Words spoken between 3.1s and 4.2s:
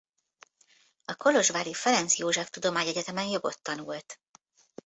jogot tanult.